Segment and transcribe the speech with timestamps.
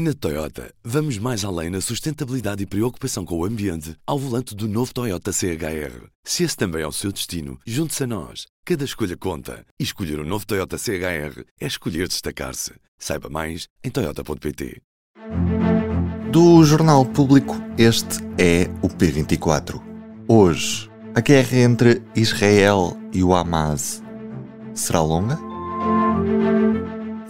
[0.00, 4.68] Na Toyota, vamos mais além na sustentabilidade e preocupação com o ambiente ao volante do
[4.68, 6.06] novo Toyota CHR.
[6.22, 8.46] Se esse também é o seu destino, junte-se a nós.
[8.64, 9.66] Cada escolha conta.
[9.76, 12.74] E escolher o um novo Toyota CHR é escolher destacar-se.
[12.96, 14.80] Saiba mais em Toyota.pt.
[16.30, 19.82] Do Jornal Público, este é o P24.
[20.28, 24.00] Hoje, a guerra entre Israel e o Hamas
[24.74, 25.36] será longa?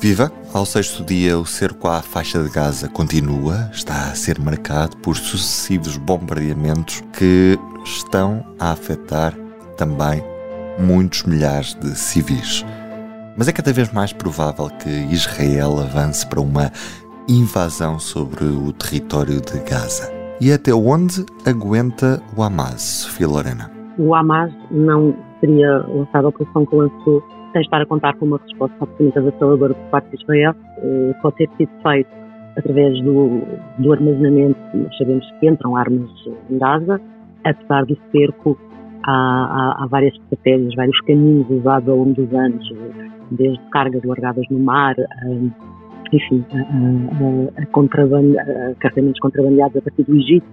[0.00, 0.30] Viva!
[0.54, 5.16] Ao sexto dia, o cerco à faixa de Gaza continua, está a ser marcado por
[5.16, 9.34] sucessivos bombardeamentos que estão a afetar
[9.76, 10.22] também
[10.78, 12.64] muitos milhares de civis.
[13.36, 16.70] Mas é cada vez mais provável que Israel avance para uma
[17.28, 20.12] invasão sobre o território de Gaza.
[20.40, 23.68] E até onde aguenta o Hamas, Sofia Lorena?
[23.98, 27.20] O Hamas não teria lançado a operação que lançou
[27.52, 31.36] sem estar a contar com uma resposta absolutamente avassaladora por parte de Israel, eh, pode
[31.36, 32.10] ter sido feito
[32.56, 33.42] através do,
[33.78, 36.10] do armazenamento, nós sabemos que entram armas
[36.50, 37.00] em Gaza,
[37.44, 38.58] apesar do cerco,
[39.06, 42.68] há, há, há, várias estratégias, vários caminhos usados ao longo dos anos,
[43.30, 45.26] desde cargas largadas no mar, a,
[46.12, 50.46] enfim, a, a, a, contraband, a carregamentos contrabandeados a partir do Egito,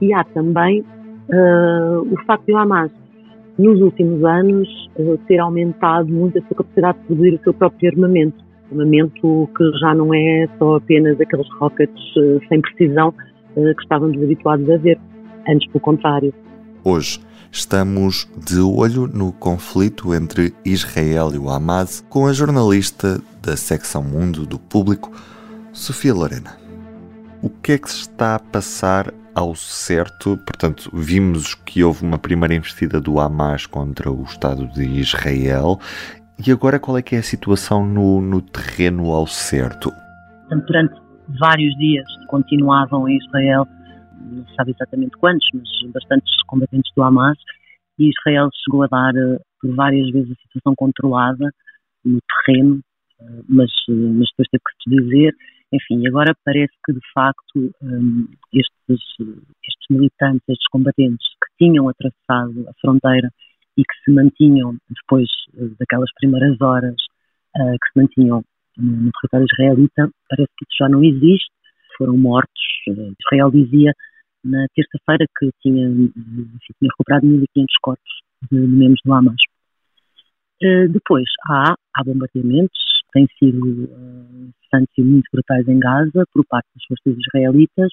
[0.00, 2.90] e há também uh, o facto de o Hamas
[3.58, 7.90] nos últimos anos, uh, ter aumentado muito a sua capacidade de produzir o seu próprio
[7.90, 8.44] armamento.
[8.70, 14.22] Armamento que já não é só apenas aqueles rockets uh, sem precisão uh, que estávamos
[14.22, 14.98] habituados a ver.
[15.48, 16.32] Antes, pelo contrário.
[16.84, 23.56] Hoje, estamos de olho no conflito entre Israel e o Hamas com a jornalista da
[23.56, 25.10] secção Mundo do Público,
[25.72, 26.61] Sofia Lorena.
[27.42, 32.16] O que é que se está a passar ao certo, portanto, vimos que houve uma
[32.16, 35.80] primeira investida do Hamas contra o Estado de Israel.
[36.38, 39.90] E agora qual é que é a situação no, no terreno ao certo?
[40.50, 40.94] Durante
[41.40, 43.66] vários dias continuavam em Israel,
[44.20, 47.38] não se sabe exatamente quantos, mas bastantes combatentes do Hamas,
[47.98, 51.52] e Israel chegou a dar eh, por várias vezes a situação controlada
[52.04, 52.80] no terreno,
[53.20, 55.34] eh, mas, eh, mas depois teve que se dizer
[55.72, 62.68] enfim, agora parece que de facto um, estes, estes militantes, estes combatentes que tinham atravessado
[62.68, 63.30] a fronteira
[63.76, 66.96] e que se mantinham depois uh, daquelas primeiras horas
[67.56, 68.44] uh, que se mantinham
[68.76, 71.50] no, território israelita, parece que isso já não existe,
[71.96, 72.62] foram mortos.
[72.88, 73.92] Uh, Israel dizia
[74.44, 78.12] na terça-feira que tinha, enfim, tinha recuperado 1.500 corpos
[78.50, 79.36] de, de membros do Hamas.
[80.90, 84.52] depois há, há bombardeamentos, têm sido uh,
[84.96, 87.90] e muito brutais em Gaza por parte das forças israelitas,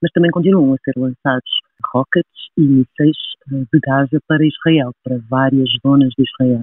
[0.00, 1.50] mas também continuam a ser lançados
[1.92, 3.16] rockets e mísseis
[3.52, 6.62] uh, de Gaza para Israel, para várias zonas de Israel.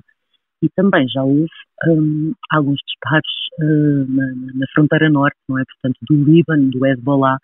[0.63, 1.47] E também já houve
[1.88, 3.28] um, alguns disparos
[3.62, 4.25] uh, na,
[4.56, 5.63] na, fronteira norte, não é?
[5.66, 7.38] Portanto, do Líbano, do Hezbollah,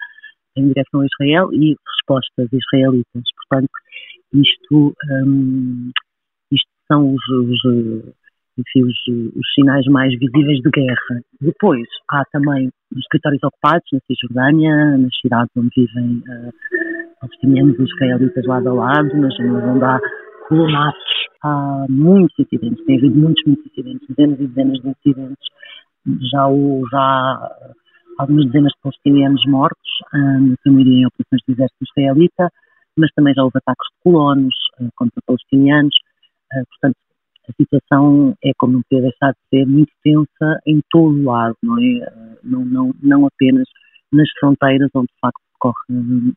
[0.55, 3.23] em direção a Israel e respostas israelitas.
[3.49, 3.71] Portanto,
[4.33, 5.91] isto, um,
[6.51, 8.13] isto são os, os
[8.57, 8.97] enfim, os,
[9.35, 11.21] os, sinais mais visíveis de guerra.
[11.41, 16.53] Depois, há também os escritórios ocupados na Cisjordânia, nas cidades onde vivem uh,
[17.19, 19.99] palestinianos e israelitas lado a lado, nas zonas onde há
[20.47, 21.13] colonatos.
[21.43, 25.47] Há muitos incidentes, tem havido muitos, muitos incidentes, dezenas e dezenas de incidentes.
[26.31, 27.49] Já, houve já
[28.19, 32.49] algumas dezenas de palestinianos mortos, um, maioria em operações do exército israelita,
[32.97, 35.95] mas também já houve ataques de colonos uh, contra palestinianos.
[36.53, 36.95] Uh, portanto,
[37.53, 41.55] a situação é, como não podia deixar de ser, muito tensa em todo o lado,
[41.61, 42.37] não é?
[42.43, 43.67] Não, não, não apenas
[44.11, 46.33] nas fronteiras, onde de facto corre,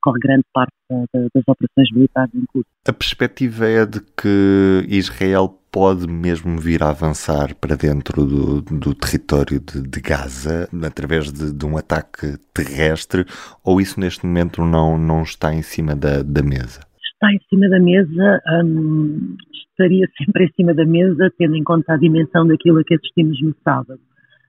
[0.00, 2.68] corre grande parte das operações militares em curso.
[2.86, 8.94] A perspectiva é de que Israel pode mesmo vir a avançar para dentro do, do
[8.94, 13.26] território de, de, Gaza através de, de, um ataque terrestre
[13.62, 16.87] ou isso neste momento não, não está em cima da, da mesa?
[17.20, 21.94] Está em cima da mesa, hum, estaria sempre em cima da mesa, tendo em conta
[21.94, 23.98] a dimensão daquilo a que assistimos no sábado.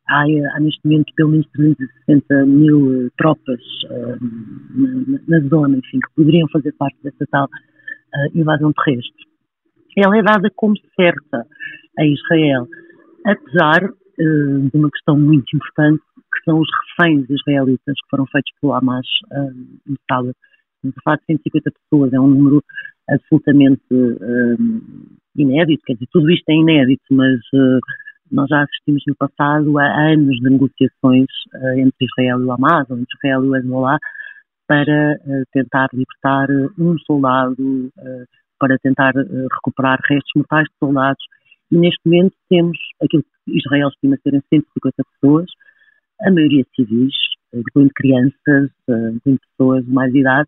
[0.08, 4.18] Há, há neste momento pelo menos 360 mil uh, tropas uh,
[5.28, 9.26] na, na, zona, enfim, que poderiam fazer parte dessa tal uh, invasão terrestre.
[9.98, 11.48] Ela é dada como certa
[11.98, 12.68] a Israel,
[13.26, 13.80] apesar
[14.20, 16.68] de uma questão muito importante, que são os
[17.00, 19.08] reféns israelitas que foram feitos pelo Hamas
[19.88, 20.36] no sábado.
[20.80, 22.64] Estamos a falar de 150 pessoas, é um número
[23.10, 24.58] absolutamente uh,
[25.36, 27.80] inédito, quer dizer, tudo isto é inédito, mas uh,
[28.32, 32.90] nós já assistimos no passado a anos de negociações uh, entre Israel e o Hamas,
[32.90, 33.98] ou entre Israel e o Hezbollah,
[34.68, 35.20] para
[35.52, 36.48] tentar libertar
[36.78, 37.92] um soldado,
[38.60, 41.24] para tentar recuperar restos mortais de soldados.
[41.72, 45.50] E neste momento temos aquilo que Israel estima serem 150 pessoas,
[46.22, 47.16] a maioria civis,
[47.52, 50.48] incluindo crianças, incluindo pessoas de mais idade,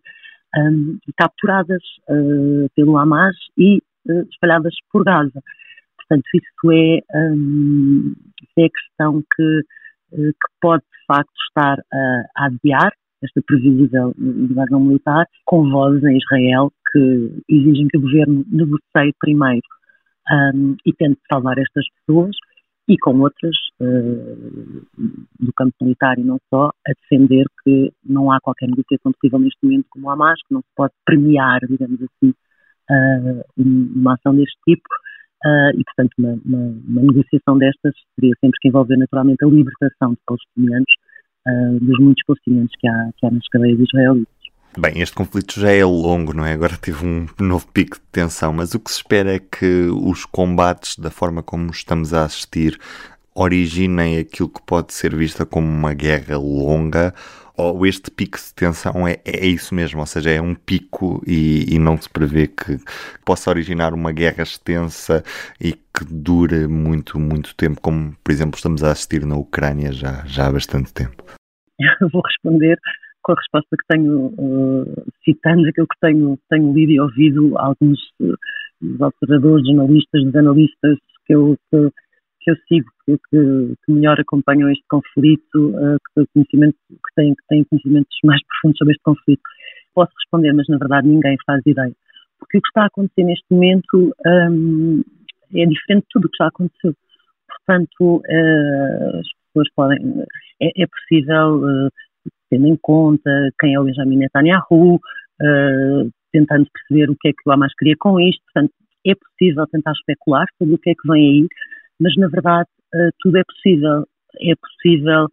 [0.58, 3.78] um, capturadas uh, pelo Hamas e
[4.08, 5.42] uh, espalhadas por Gaza.
[5.98, 8.14] Portanto, isso é, um,
[8.58, 9.60] é a questão que,
[10.14, 12.92] uh, que pode de facto estar a, a adiar
[13.24, 19.62] esta previsível invasão militar, com vozes em Israel que exigem que o governo negocie primeiro
[20.32, 22.36] um, e tente salvar estas pessoas
[22.92, 24.86] e com outras uh,
[25.40, 29.58] do campo militar e não só, a defender que não há qualquer negociação possível neste
[29.64, 34.58] momento como o Hamas, que não se pode premiar, digamos assim, uh, uma ação deste
[34.68, 34.90] tipo.
[35.46, 40.12] Uh, e, portanto, uma, uma, uma, negociação destas teria sempre que envolver naturalmente a libertação
[40.12, 40.94] de palestinianos,
[41.82, 44.41] dos muitos palestinianos que há, que há nas cadeias israelitas.
[44.78, 46.54] Bem, este conflito já é longo, não é?
[46.54, 50.24] Agora teve um novo pico de tensão, mas o que se espera é que os
[50.24, 52.80] combates, da forma como estamos a assistir,
[53.36, 57.14] originem aquilo que pode ser vista como uma guerra longa,
[57.58, 61.76] ou este pico de tensão é, é isso mesmo, ou seja, é um pico e,
[61.76, 62.80] e não se prevê que
[63.26, 65.22] possa originar uma guerra extensa
[65.60, 70.24] e que dure muito, muito tempo, como, por exemplo, estamos a assistir na Ucrânia já,
[70.26, 71.26] já há bastante tempo.
[72.00, 72.80] Eu vou responder
[73.24, 78.00] com a resposta que tenho, uh, citando aquilo que tenho, tenho lido e ouvido alguns
[78.22, 78.36] uh,
[78.82, 81.90] dos observadores, jornalistas, dos analistas que eu, que,
[82.42, 83.18] que eu sigo, que,
[83.86, 88.78] que, melhor acompanham este conflito, uh, que, conhecimento, que, têm, que têm conhecimentos mais profundos
[88.78, 89.42] sobre este conflito.
[89.94, 91.94] Posso responder, mas na verdade ninguém faz ideia.
[92.40, 95.04] Porque o que está a acontecer neste momento um,
[95.54, 96.96] é diferente de tudo o que já aconteceu.
[97.48, 98.24] Portanto,
[99.20, 100.24] as pessoas podem.
[100.62, 101.92] É, é possível
[102.52, 107.48] tendo em conta quem é o Benjamin Netanyahu, uh, tentando perceber o que é que
[107.48, 108.44] o Hamas queria com isto.
[108.54, 108.74] Portanto,
[109.08, 111.48] é possível tentar especular sobre o que é que vem aí,
[112.00, 114.06] mas na verdade uh, tudo é possível.
[114.40, 115.28] É possível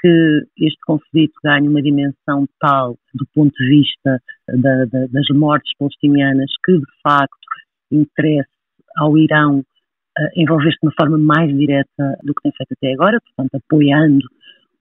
[0.00, 5.72] que este conflito ganhe uma dimensão tal do ponto de vista da, da, das mortes
[5.78, 7.38] palestinianas que de facto
[7.90, 8.50] interesse
[8.96, 13.18] ao Irão uh, envolver-se de uma forma mais direta do que tem feito até agora,
[13.20, 14.26] portanto apoiando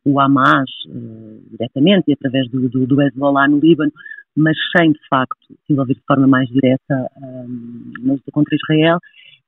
[0.05, 3.91] o Hamas uh, diretamente e através do, do, do Hezbollah no Líbano,
[4.35, 8.99] mas sem de facto se envolver de forma mais direta um, na luta contra Israel.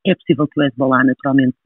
[0.05, 1.57] É possível que o Hezbollah, naturalmente,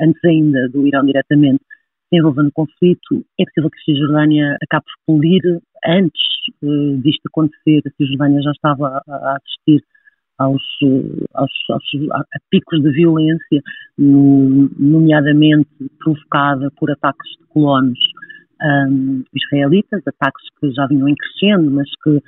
[0.00, 1.62] antes ainda do Irão diretamente,
[2.08, 3.24] se envolva no conflito.
[3.38, 6.22] É possível que a Cisjordânia acabe por explodir antes
[6.62, 7.82] uh, disto acontecer.
[7.86, 9.84] A Cisjordânia já estava a, a assistir
[10.38, 10.62] aos,
[11.34, 13.62] aos, aos a picos de violência,
[13.98, 15.68] nomeadamente
[15.98, 17.98] provocada por ataques de colonos
[18.62, 22.22] um, israelitas, ataques que já vinham em crescendo, mas que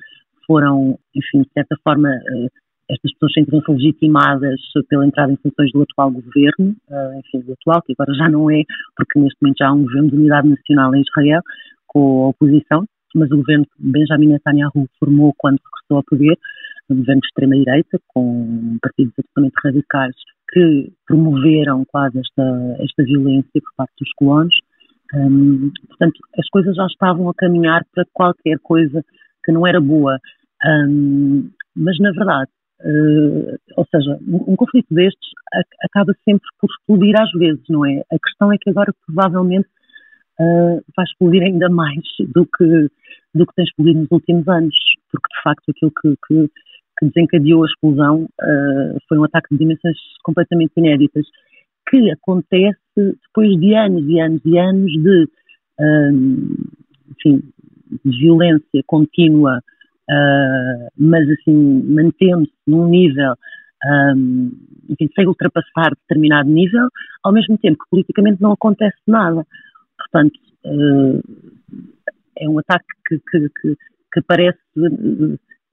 [0.47, 2.49] foram, enfim, de certa forma, uh,
[2.91, 7.83] estas pessoas sentiram-se legitimadas pela entrada em funções do atual governo, uh, enfim, do atual,
[7.83, 8.63] que agora já não é,
[8.97, 11.41] porque neste momento já há um governo de unidade nacional em Israel,
[11.87, 12.85] com a oposição,
[13.15, 16.37] mas o governo que Benjamin Netanyahu formou quando regressou ao poder,
[16.91, 20.15] um governo de extrema-direita, com partidos absolutamente radicais
[20.53, 24.55] que promoveram quase esta, esta violência por parte dos colonos,
[25.13, 29.05] um, portanto, as coisas já estavam a caminhar para qualquer coisa
[29.45, 30.19] que não era boa.
[30.65, 35.31] Um, mas, na verdade, uh, ou seja, um, conflito destes
[35.85, 38.03] acaba sempre por explodir às vezes, não é?
[38.13, 39.69] A questão é que agora provavelmente
[40.41, 42.03] uh, vai explodir ainda mais
[42.33, 42.89] do que,
[43.35, 44.75] do que tem explodido nos últimos anos,
[45.11, 46.51] porque de facto aquilo que, que,
[46.99, 51.27] que desencadeou a explosão uh, foi um ataque de dimensões completamente inéditas
[51.89, 55.29] que acontece depois de anos e anos e anos de,
[55.81, 56.55] um,
[57.11, 57.43] enfim,
[58.05, 59.59] de violência contínua,
[60.11, 63.35] uh, mas assim, mantendo-se num nível,
[63.85, 64.51] um,
[64.89, 66.89] enfim, sem ultrapassar determinado nível,
[67.23, 69.47] ao mesmo tempo que politicamente não acontece nada.
[69.99, 71.21] Portanto, uh,
[72.39, 73.77] é um ataque que, que, que,
[74.13, 74.59] que parece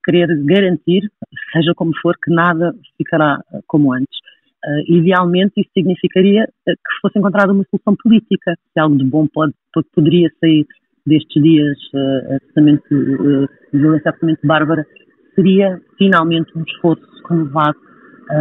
[0.03, 1.11] querer garantir,
[1.53, 4.19] seja como for, que nada ficará como antes.
[4.63, 8.55] Uh, idealmente, isso significaria uh, que fosse encontrada uma solução política.
[8.73, 9.53] Se algo de bom pode,
[9.93, 10.67] poderia sair
[11.05, 14.85] destes dias uh, absolutamente, uh, de violência absolutamente bárbara,
[15.33, 17.77] seria finalmente um esforço renovado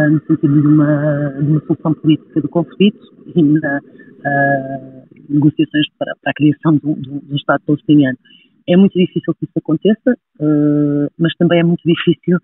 [0.09, 2.99] no sentido de uma, de uma, solução política do conflito
[3.35, 3.79] e na
[5.27, 8.17] negociações para, para, a criação de um Estado palestiniano.
[8.69, 10.15] É muito difícil que isso aconteça,
[11.19, 12.37] mas também é muito difícil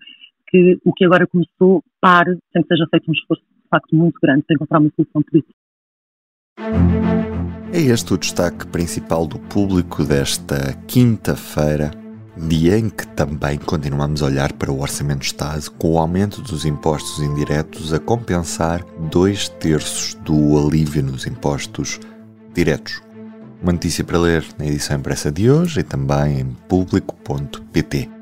[0.48, 4.18] que o que agora começou pare sem que seja feito um esforço de facto muito
[4.20, 5.54] grande para encontrar uma solução política.
[7.72, 11.90] É este o destaque principal do público desta quinta-feira,
[12.36, 16.40] dia em que também continuamos a olhar para o Orçamento de Estado com o aumento
[16.40, 22.00] dos impostos indiretos a compensar dois terços do alívio nos impostos
[22.54, 23.02] diretos.
[23.62, 28.17] Uma notícia para ler na edição impressa de hoje e também em público.pt.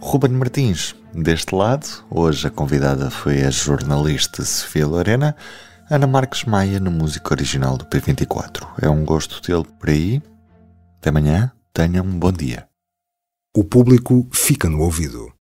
[0.00, 5.36] Ruben Martins, deste lado, hoje a convidada foi a jornalista Sofia Lorena,
[5.90, 8.66] Ana Marques Maia na música original do P24.
[8.80, 10.22] É um gosto tê-lo por aí.
[10.98, 12.68] Até amanhã, tenha um bom dia.
[13.56, 15.32] O público fica no ouvido.